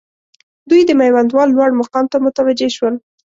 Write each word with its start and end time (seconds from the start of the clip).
دوی 0.69 0.81
د 0.85 0.91
میوندوال 0.99 1.49
لوړ 1.55 1.69
مقام 1.81 2.05
ته 2.11 2.17
متوجه 2.25 2.69
شول. 2.75 2.95